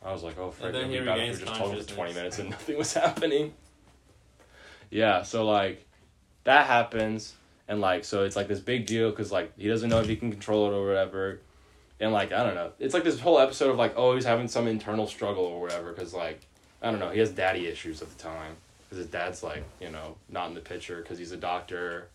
[0.05, 1.55] I was like, oh, frick, And then it'd he be bad if we regains just
[1.55, 3.55] talking for twenty minutes and nothing was happening.
[4.91, 5.87] Yeah, so like
[6.45, 7.35] that happens,
[7.69, 10.17] and like so it's like this big deal because like he doesn't know if he
[10.17, 11.41] can control it or whatever,
[12.01, 14.49] and like I don't know, it's like this whole episode of like oh he's having
[14.49, 16.47] some internal struggle or whatever because like
[16.83, 18.57] I don't know he has daddy issues at the time
[18.89, 22.09] because his dad's like you know not in the picture because he's a doctor.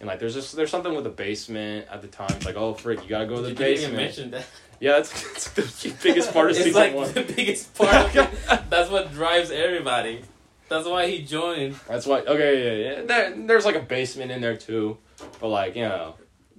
[0.00, 2.30] And like there's just there's something with the basement at the time.
[2.36, 3.96] It's like oh frick, you gotta go to the you didn't even basement.
[3.96, 4.46] mention that.
[4.80, 7.12] Yeah, that's, that's the biggest part of it's season like one.
[7.12, 8.14] the biggest part.
[8.70, 10.22] That's what drives everybody.
[10.70, 11.74] That's why he joined.
[11.86, 12.20] That's why.
[12.20, 13.02] Okay, yeah, yeah.
[13.02, 14.96] There, there's like a basement in there too,
[15.38, 16.14] but like you know.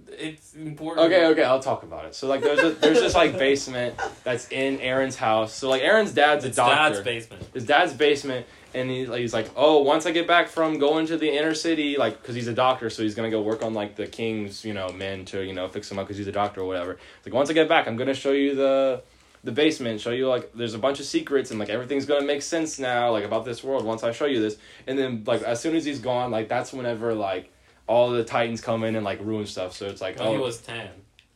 [0.08, 1.08] It's important.
[1.08, 2.14] Okay, okay, I'll talk about it.
[2.14, 5.56] So like, there's a, there's this like basement that's in Aaron's house.
[5.56, 6.76] So like, Aaron's dad's a It's doctor.
[6.76, 7.48] dad's basement.
[7.56, 11.06] His dad's basement, and he's like, he's like, oh, once I get back from going
[11.08, 13.74] to the inner city, like, because he's a doctor, so he's gonna go work on
[13.74, 16.32] like the king's, you know, men to you know fix him up because he's a
[16.32, 16.94] doctor or whatever.
[16.94, 19.02] It's like once I get back, I'm gonna show you the
[19.44, 22.42] the basement, show you like there's a bunch of secrets and like everything's gonna make
[22.42, 24.58] sense now, like about this world once I show you this.
[24.88, 27.52] And then like as soon as he's gone, like that's whenever like
[27.88, 29.76] all the titans come in and like ruin stuff.
[29.76, 30.90] So it's like When oh he was ten.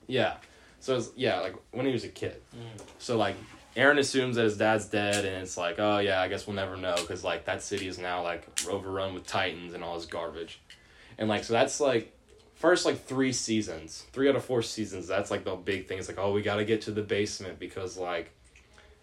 [0.08, 0.36] yeah,
[0.80, 2.42] so it's yeah like when he was a kid.
[2.56, 2.82] Mm.
[3.00, 3.36] So like
[3.76, 6.78] Aaron assumes that his dad's dead, and it's like, oh yeah, I guess we'll never
[6.78, 10.62] know because like that city is now like overrun with titans and all this garbage,
[11.18, 12.14] and like so that's like
[12.56, 15.08] first like three seasons, three out of four seasons.
[15.08, 16.00] That's like the big thing.
[16.00, 18.32] It's like oh we got to get to the basement because like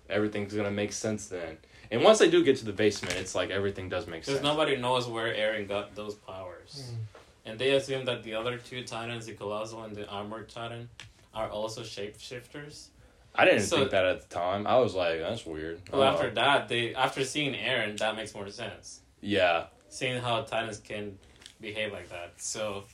[0.08, 1.58] everything's gonna make sense then.
[1.90, 4.38] And once they do get to the basement, it's like everything does make sense.
[4.38, 4.56] Because sense.
[4.56, 6.90] nobody knows where Aaron got those powers.
[6.90, 6.96] Mm.
[7.44, 10.88] And they assume that the other two titans, the Colossal and the Armored Titan,
[11.34, 12.86] are also shapeshifters.
[13.34, 14.66] I didn't so- think that at the time.
[14.66, 15.80] I was like, that's weird.
[15.92, 19.00] Well, after that, they after seeing Aaron, that makes more sense.
[19.20, 21.18] yeah, Seeing how titans can
[21.60, 22.32] behave like that.
[22.36, 22.84] So,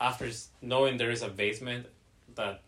[0.00, 0.28] after
[0.62, 1.86] knowing there is a basement
[2.34, 2.62] that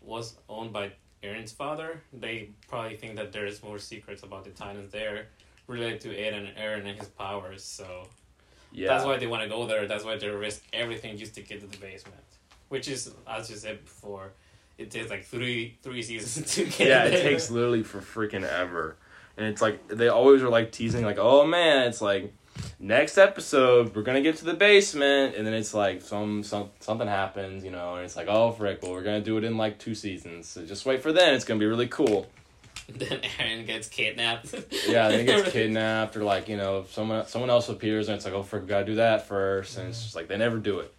[0.00, 4.92] was owned by Aaron's father, they probably think that there's more secrets about the titans
[4.92, 5.28] there
[5.66, 7.62] related to Aiden and Aaron and his powers.
[7.64, 8.08] So
[8.72, 8.88] yeah.
[8.88, 9.86] That's why they want to go there.
[9.86, 12.16] That's why they risk everything just to get to the basement.
[12.68, 14.32] Which is, as you said before,
[14.80, 17.22] it takes like three three seasons to get yeah, it there.
[17.22, 18.96] takes literally for freaking ever.
[19.36, 22.32] And it's like they always are like teasing like, "Oh man, it's like
[22.78, 27.06] next episode we're to get to the basement." And then it's like some some something
[27.06, 29.78] happens, you know, and it's like, "Oh frick, well we're to do it in like
[29.78, 31.34] two seasons." So just wait for then.
[31.34, 32.26] It's to be really cool.
[32.88, 34.54] then Aaron gets kidnapped.
[34.88, 38.24] Yeah, then he gets kidnapped or like, you know, someone someone else appears and it's
[38.24, 39.78] like, "Oh frick, we got to do that first.
[39.78, 40.92] And it's just like they never do it.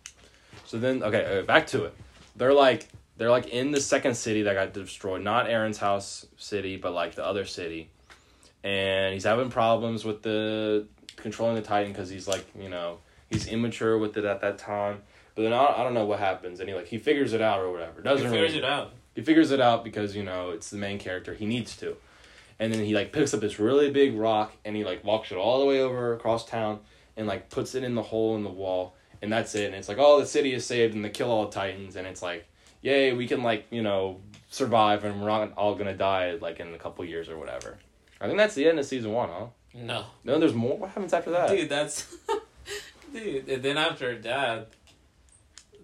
[0.66, 1.96] So then okay, uh, back to it.
[2.36, 2.88] They're like
[3.22, 7.14] they're like in the second city that got destroyed, not Aaron's house city, but like
[7.14, 7.92] the other city.
[8.64, 12.98] And he's having problems with the controlling the Titan because he's like, you know,
[13.30, 15.04] he's immature with it at that time.
[15.36, 17.60] But then I, I don't know what happens, and he like he figures it out
[17.60, 18.02] or whatever.
[18.02, 18.92] Doesn't figures really, it out.
[19.14, 21.36] he figures it out because you know it's the main character.
[21.36, 21.98] He needs to,
[22.58, 25.36] and then he like picks up this really big rock and he like walks it
[25.36, 26.80] all the way over across town
[27.16, 29.66] and like puts it in the hole in the wall, and that's it.
[29.66, 32.08] And it's like, oh, the city is saved, and they kill all the titans, and
[32.08, 32.48] it's like,
[32.82, 36.74] yay, we can like you know survive, and we're not all gonna die like in
[36.74, 37.78] a couple years or whatever.
[38.20, 39.46] I think that's the end of season one, huh?
[39.74, 40.78] No, No, there's more.
[40.78, 41.50] What happens after that?
[41.50, 42.16] dude, that's
[43.14, 43.48] dude.
[43.50, 44.70] And then after that,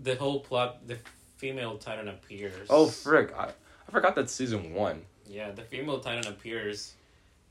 [0.01, 0.97] the whole plot, the
[1.38, 2.67] female titan appears.
[2.69, 3.33] Oh frick!
[3.38, 3.45] I,
[3.88, 5.01] I forgot that's season one.
[5.25, 6.93] Yeah, the female titan appears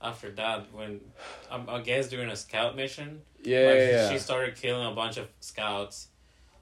[0.01, 1.01] after that when
[1.51, 3.23] um, I guess during a scout mission.
[3.43, 4.13] Yeah, like, yeah, yeah.
[4.13, 6.09] She started killing a bunch of scouts,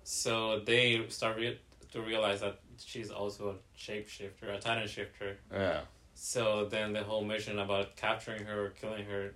[0.05, 1.59] so they start re-
[1.92, 5.37] to realize that she's also a shapeshifter, a titan shifter.
[5.53, 5.81] yeah.
[6.17, 9.35] So then the whole mission about capturing her or killing her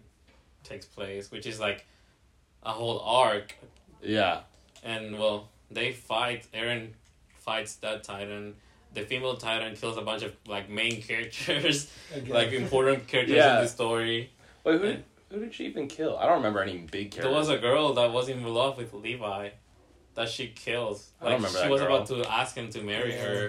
[0.62, 1.85] takes place, which is like
[2.62, 3.55] a whole arc.
[4.03, 4.40] Yeah.
[4.85, 6.46] And well, they fight.
[6.55, 6.94] Aaron
[7.38, 8.55] fights that titan.
[8.94, 12.33] The female titan kills a bunch of like main characters, Again.
[12.33, 13.59] like important characters Yeah.
[13.59, 14.31] in the story.
[14.64, 14.92] Wait, who Yeah.
[14.92, 16.16] did, who did she even kill?
[16.16, 17.24] I don't remember any big characters.
[17.24, 19.51] There was a girl that was in love with Levi,
[20.18, 20.98] that she kills.
[21.20, 21.94] I Like remember she was girl.
[21.96, 23.24] about to ask him to marry Yeah.
[23.24, 23.42] her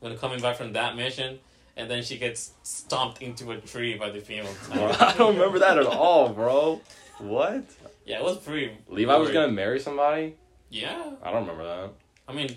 [0.00, 1.38] when coming back from that mission,
[1.76, 5.76] and then she gets stomped into a tree by the female I don't remember that
[5.78, 6.80] at all, bro.
[7.18, 7.64] What?
[8.04, 8.72] yeah, it was pretty.
[8.88, 10.34] Levi was gonna marry somebody?
[10.70, 11.90] Yeah, I don't remember that.
[12.28, 12.48] I mean,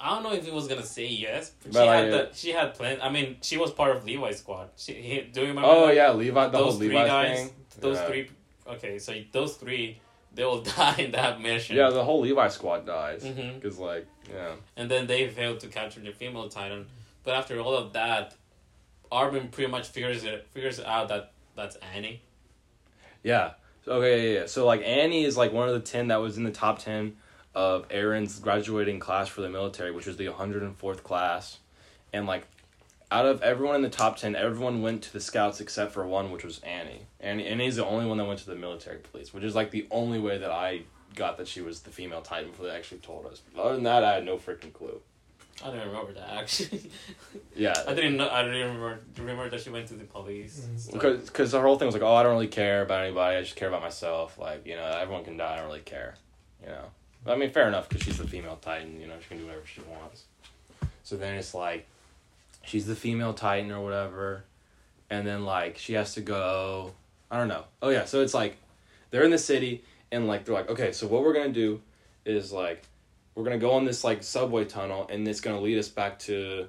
[0.00, 1.52] I don't know if he was gonna say yes.
[1.62, 3.00] But, But she like- had the, she had plans.
[3.02, 4.68] I mean, she was part of Levi's squad.
[4.76, 5.68] She, he, do you remember?
[5.68, 5.96] Oh that?
[5.96, 6.44] yeah, Levi.
[6.46, 7.36] The those whole Levi guys.
[7.38, 7.50] thing.
[7.80, 8.06] Those Yeah.
[8.08, 8.30] three.
[8.74, 9.98] Okay, so those three,
[10.34, 11.76] they will die in that mission.
[11.76, 13.24] Yeah, the whole Levi squad dies.
[13.24, 13.62] Mhm.
[13.62, 14.52] Cause like, yeah.
[14.76, 16.86] and then they failed to capture the female titan.
[17.24, 18.34] But after all of that,
[19.10, 22.22] Armin pretty much figures it figures out that that's Annie.
[23.22, 23.52] Yeah.
[23.86, 24.46] Okay, yeah, yeah.
[24.46, 27.16] So like Annie is like one of the ten that was in the top ten
[27.54, 31.58] of Aaron's graduating class for the military, which was the 104th class,
[32.12, 32.46] and like
[33.10, 36.30] out of everyone in the top ten, everyone went to the scouts except for one,
[36.30, 37.06] which was Annie.
[37.20, 39.86] Annie Annie's the only one that went to the military police, which is like the
[39.90, 40.82] only way that I
[41.14, 43.42] got that she was the female Titan before they actually told us.
[43.58, 45.00] Other than that, I had no freaking clue.
[45.64, 46.90] I don't remember that actually.
[47.56, 47.74] Yeah.
[47.88, 48.28] I didn't know.
[48.28, 49.00] I didn't remember.
[49.16, 50.60] Remember that she went to the police.
[50.60, 50.64] Mhm.
[50.68, 50.92] and stuff.
[50.94, 53.36] Because because her whole thing was like, oh, I don't really care about anybody.
[53.36, 54.38] I just care about myself.
[54.38, 55.54] Like, you know, everyone can die.
[55.54, 56.14] I don't really care.
[56.62, 56.84] You know.
[57.26, 59.00] I mean, fair enough because she's the female Titan.
[59.00, 60.24] You know, she can do whatever she wants.
[61.02, 61.88] So then it's like,
[62.68, 64.44] she's the female Titan or whatever,
[65.10, 66.92] and then like she has to go.
[67.30, 67.64] I don't know.
[67.82, 68.04] Oh yeah.
[68.04, 68.56] So it's like,
[69.10, 71.80] they're in the city and like they're like, okay, so what we're gonna do
[72.24, 72.84] is like,
[73.34, 76.68] we're gonna go on this like subway tunnel and it's gonna lead us back to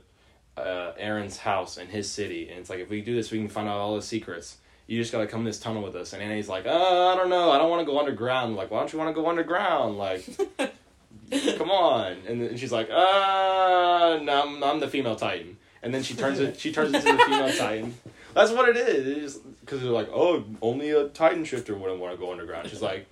[0.57, 3.47] uh, Aaron's house in his city, and it's like if we do this, we can
[3.47, 4.57] find out all the secrets.
[4.87, 6.13] You just gotta come in this tunnel with us.
[6.13, 8.55] And Annie's like, uh, I don't know, I don't want to go underground.
[8.55, 9.97] Like, why don't you want to go underground?
[9.97, 10.25] Like,
[11.57, 12.17] come on.
[12.27, 15.57] And then she's like, uh, no, I'm, I'm the female Titan.
[15.81, 16.59] And then she turns it.
[16.59, 17.95] She turns into the female Titan.
[18.33, 19.37] That's what it is.
[19.61, 22.69] Because they're like, oh, only a Titan shifter wouldn't want to go underground.
[22.69, 23.07] She's like,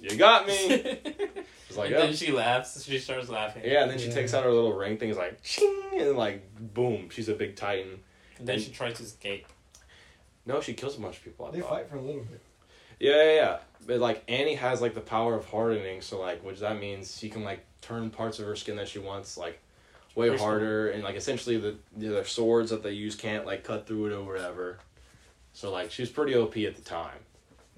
[0.00, 0.54] you got me.
[1.68, 2.06] She's like, and yeah.
[2.06, 2.84] then she laughs.
[2.84, 3.62] She starts laughing.
[3.64, 4.14] Yeah, and then she Yeah.
[4.14, 5.08] takes out her little ring thing.
[5.08, 6.42] Is like, ching, and like,
[6.74, 8.00] boom, she's a big Titan.
[8.38, 9.46] And then she tries to escape.
[10.44, 11.46] No, she kills a bunch of people.
[11.46, 11.70] I They thought.
[11.70, 12.40] fight for a little bit.
[13.00, 13.58] Yeah, yeah, yeah.
[13.86, 17.28] But like Annie has like the power of hardening, so like, which that means she
[17.30, 19.60] can like turn parts of her skin that she wants like
[20.14, 24.06] way harder, and like essentially the the swords that they use can't like cut through
[24.06, 24.78] it or whatever.
[25.52, 27.18] So like she was pretty OP at the time,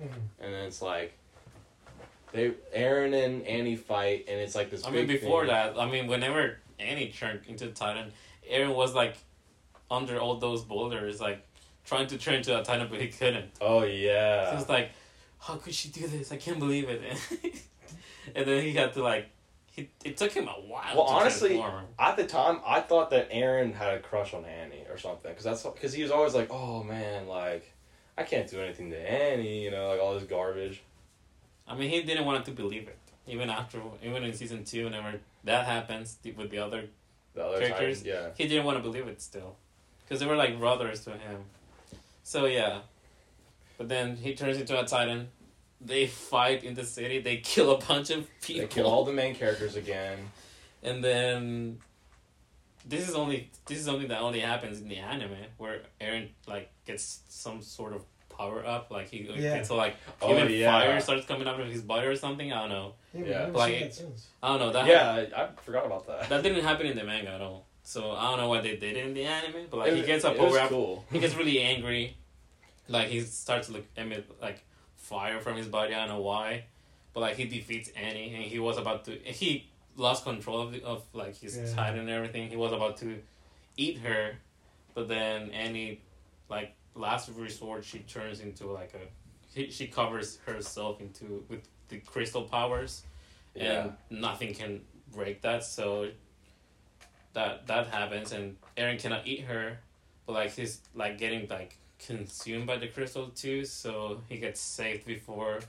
[0.01, 0.13] Mhm.
[0.41, 1.17] and then it's like
[2.33, 4.87] they Aaron and Annie fight, and it's like this.
[4.87, 5.49] I mean, before thing.
[5.55, 8.13] that, I mean, whenever Annie turned into Titan,
[8.49, 9.17] Aaron was like
[9.91, 11.45] under all those boulders, like
[11.85, 13.51] trying to turn into a Titan, but he couldn't.
[13.61, 14.59] Oh So yeah.
[14.59, 14.91] it's like,
[15.39, 16.33] how could she do this?
[16.33, 17.01] I can't believe it.
[18.35, 19.29] and then he had to like,
[19.75, 20.95] he, it took him a while.
[20.95, 21.63] Well, honestly.
[21.99, 25.45] At the time, I thought that Aaron had a crush on Annie or something, because
[25.45, 27.73] that's because he was always like, "Oh man, like
[28.17, 30.83] I can't do anything to Annie," you know, like all this garbage.
[31.67, 32.99] I mean, he didn't want to believe it.
[33.27, 36.85] Even after, even in season two, whenever that happens with the other,
[37.35, 38.03] The other Characters?
[38.03, 39.57] time, yeah, he didn't want to believe it still,
[40.05, 41.47] because they were like brothers to him.
[42.23, 42.81] So yeah,
[43.77, 45.29] but then he turns into a Titan.
[45.85, 47.21] They fight in the city.
[47.21, 48.63] They kill a bunch of people.
[48.63, 50.19] they kill all the main characters again.
[50.83, 51.79] and then
[52.87, 56.71] this is only this is something that only happens in the anime where Aaron like
[56.85, 58.03] gets some sort of
[58.37, 59.57] power up like he like, Yeah.
[59.57, 60.71] gets like Oh, even yeah.
[60.71, 63.47] fire starts coming out of his body or something I don't know Yeah, Yeah.
[63.53, 64.27] Like- that since.
[64.43, 66.29] I don't know that yeah, I, I forgot about that.
[66.29, 68.97] that didn't happen in the manga at all so I don't know what they did
[68.99, 71.05] in the anime but like It- he gets a it power up Cool.
[71.13, 72.17] he gets really angry
[72.89, 74.63] like he starts to like emit like
[75.05, 76.65] fire from his body I don't know why
[77.13, 79.13] but like he defeats Annie and he was about to
[79.43, 81.75] he lost control of, the, of like his Yeah.
[81.75, 83.19] titan and everything he was about to
[83.77, 84.33] eat her
[84.95, 86.01] but then Annie
[86.49, 89.05] like last resort she turns into like a
[89.55, 93.03] he, she covers herself into with the crystal powers
[93.55, 93.65] Yeah,
[94.11, 94.81] and nothing can
[95.13, 96.09] break that so
[97.35, 99.79] that that happens and Aaron cannot eat her
[100.27, 105.07] but like he's like getting like consumed by the crystal too so he gets saved
[105.07, 105.61] before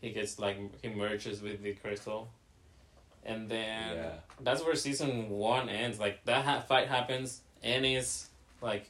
[0.00, 2.28] he gets like he merges with the crystal.
[3.24, 4.10] And then yeah,
[4.40, 5.98] that's where season one ends.
[5.98, 8.28] Like that ha- fight happens Annie's
[8.62, 8.88] like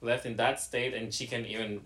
[0.00, 1.80] left in that state and she can even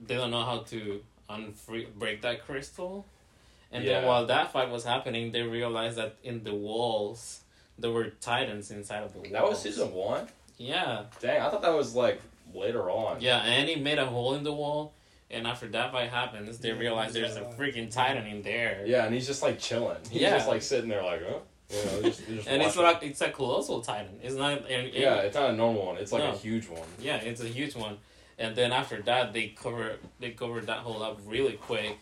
[0.00, 3.06] they don't know how to unfree break that crystal.
[3.72, 7.40] And then while that fight was happening they realized that in the walls
[7.78, 10.26] there were titans inside of the walls that was season one.
[10.56, 11.04] yeah.
[11.20, 12.20] Dang, I thought that was like
[12.54, 13.20] later on.
[13.20, 14.94] yeah and he made a hole in the wall
[15.30, 19.04] and after that fight happens they Yeah, realize there's a freaking titan in there Yeah,
[19.04, 19.98] and he's just like chilling.
[20.10, 20.30] He's Yeah.
[20.36, 22.82] just like sitting there, like, oh, you know, just, just and it's watching.
[23.00, 25.96] like it's a colossal titan it's not and, yeah, it's not a normal one.
[25.96, 26.30] It's like No.
[26.32, 26.86] a huge one.
[27.00, 27.98] Yeah, it's a huge one.
[28.38, 31.98] And then after that, they cover they cover that whole up really quick,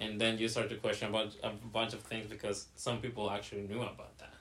[0.00, 3.30] and then you start to question a bunch a bunch of things because some people
[3.30, 4.32] actually knew about that.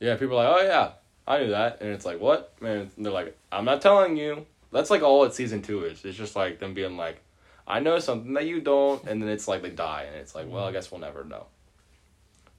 [0.00, 0.90] Yeah, people are like, oh yeah,
[1.26, 2.60] I knew that, and it's like, what?
[2.60, 4.44] Man, and they're like, I'm not telling you.
[4.74, 6.04] That's like all what season two is.
[6.04, 7.20] It's just like them being like,
[7.64, 10.50] I know something that you don't, and then it's like they die, and it's like,
[10.50, 11.46] well, I guess we'll never know.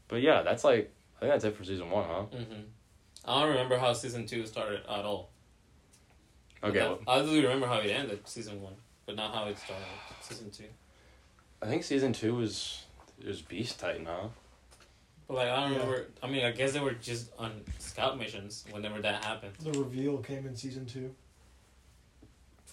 [0.07, 2.21] But yeah, that's like, I think that's it for season one, huh?
[2.21, 2.61] hmm
[3.25, 5.29] I don't remember how season two started at all.
[6.63, 8.75] Okay, I, well, I do remember how it ended, season one,
[9.05, 10.69] but not how it started, season two.
[11.61, 12.85] I think season two was
[13.27, 14.29] was Beast Titan, huh?
[15.27, 15.79] But like I don't Yeah.
[15.79, 16.05] remember.
[16.23, 19.55] I mean, I guess they were just on scout missions whenever that happened.
[19.59, 21.13] The reveal came in season two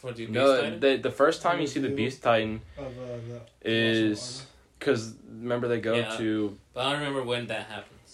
[0.02, 0.80] For the Beast No, Titan?
[0.80, 2.90] the the first time you see the Beast Titan of uh,
[3.28, 3.40] the.
[3.64, 4.44] is
[4.78, 6.16] because remember they go Yeah.
[6.16, 8.10] to But I don't remember when that happens.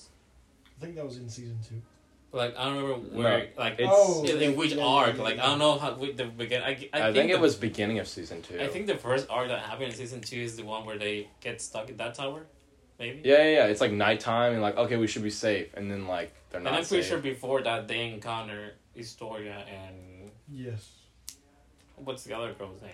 [0.76, 1.80] I think that was in season two.
[2.30, 5.16] Like I don't remember where, No, like it's- Oh, in, in which yeah, arc.
[5.16, 5.44] yeah, like yeah.
[5.44, 6.60] I don't know how with the begin.
[6.62, 8.60] I, I, I, think, it the- was beginning of season two.
[8.60, 11.28] I think the first arc that happened in season two is the one where they
[11.40, 12.42] get stuck in that tower,
[12.98, 13.22] maybe.
[13.24, 13.64] Yeah, yeah, yeah.
[13.72, 16.68] It's like nighttime and like okay, we should be safe, and then like they're not.
[16.74, 16.76] And.
[16.80, 17.08] I'm pretty safe.
[17.12, 20.82] sure before that they encounter Historia and Yes.
[22.04, 22.90] What's the other girl's name?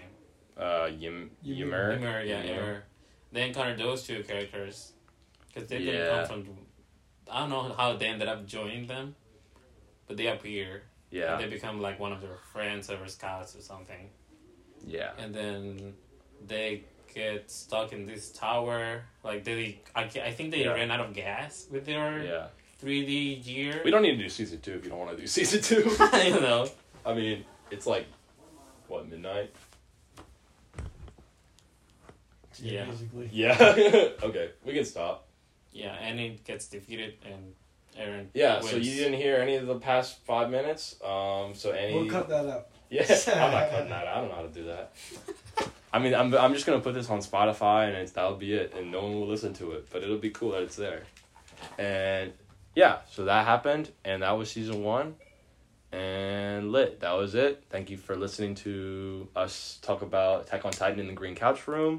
[0.56, 1.64] Uh, Ym- Ymir.
[1.64, 1.90] Ymir.
[1.92, 2.52] Ymir, yeah, Ymir.
[2.62, 2.84] Ymir.
[3.32, 4.92] They encountered those two characters
[5.52, 6.26] because they didn't Yeah.
[6.26, 6.56] come from.
[7.30, 9.16] I don't know how they ended up joining them,
[10.06, 10.82] but they appear.
[11.10, 14.10] Yeah, And they become like one of their friends or scouts or something.
[14.86, 15.94] yeah, and then
[16.46, 19.04] they get stuck in this tower.
[19.22, 20.72] Like they, I, I think they Yeah.
[20.72, 22.46] ran out of gas with their yeah.
[22.78, 23.80] three D gear.
[23.84, 25.82] We don't need to do season two if you don't want to do season two.
[26.24, 26.68] you know.
[27.06, 28.06] I mean, it's like
[28.88, 29.54] what midnight?
[32.60, 32.86] Yeah.
[32.86, 33.28] Basically.
[33.32, 33.56] Yeah.
[34.22, 35.26] okay, we can stop.
[35.72, 37.54] Yeah, and it gets defeated, and
[37.98, 38.26] Eren.
[38.32, 38.58] Yeah.
[38.58, 38.70] Wins.
[38.70, 40.96] So you didn't hear any of the past five minutes.
[41.04, 41.54] Um.
[41.54, 41.94] So any.
[41.94, 42.66] We'll cut that out.
[42.90, 44.06] Yeah, I'm not cutting that.
[44.06, 44.16] out.
[44.16, 44.92] I don't know how to do that.
[45.92, 48.72] I mean, I'm I'm just gonna put this on Spotify and it's, that'll be it,
[48.76, 49.88] and no one will listen to it.
[49.90, 51.02] But it'll be cool that it's there.
[51.76, 52.32] And
[52.76, 55.16] yeah, so that happened, and that was season one,
[55.94, 57.00] and lit.
[57.00, 57.62] That was it.
[57.70, 61.68] Thank you for listening to us talk about Attack on Titan in the Green Couch
[61.68, 61.98] Room,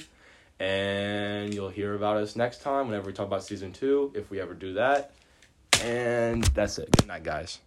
[0.60, 4.42] and you'll hear about us next time whenever we talk about season two, if we
[4.42, 5.12] ever do that.
[5.82, 6.92] And that's it.
[6.92, 7.60] Good night, guys.